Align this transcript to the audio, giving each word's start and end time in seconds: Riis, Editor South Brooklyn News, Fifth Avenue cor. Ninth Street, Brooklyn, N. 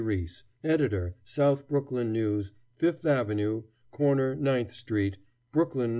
Riis, 0.03 0.41
Editor 0.63 1.13
South 1.23 1.67
Brooklyn 1.67 2.11
News, 2.11 2.53
Fifth 2.75 3.05
Avenue 3.05 3.61
cor. 3.91 4.33
Ninth 4.33 4.73
Street, 4.73 5.17
Brooklyn, 5.51 5.89
N. 5.89 5.89